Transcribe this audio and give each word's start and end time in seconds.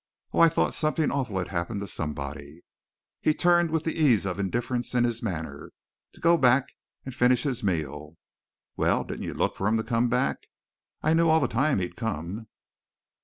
"Oh, 0.33 0.39
I 0.39 0.49
thought 0.49 0.73
something 0.73 1.11
awful 1.11 1.37
had 1.37 1.49
happened 1.49 1.79
to 1.81 1.87
somebody." 1.87 2.63
He 3.21 3.35
turned 3.35 3.69
with 3.69 3.83
the 3.83 3.93
ease 3.93 4.25
of 4.25 4.39
indifference 4.39 4.95
in 4.95 5.03
his 5.03 5.21
manner, 5.21 5.69
to 6.13 6.19
go 6.19 6.37
back 6.37 6.69
and 7.05 7.13
finish 7.13 7.43
his 7.43 7.63
meal. 7.63 8.17
"Well, 8.75 9.03
didn't 9.03 9.25
you 9.25 9.35
look 9.35 9.55
for 9.55 9.67
him 9.67 9.77
to 9.77 9.83
come 9.83 10.09
back? 10.09 10.47
I 11.03 11.13
knew 11.13 11.29
all 11.29 11.39
the 11.39 11.47
time 11.47 11.77
he'd 11.77 11.95
come." 11.97 12.47